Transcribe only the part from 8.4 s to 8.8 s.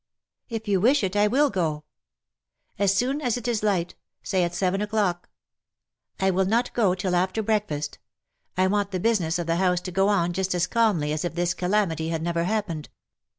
I